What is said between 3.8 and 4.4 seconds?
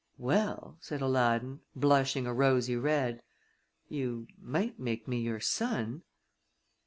"you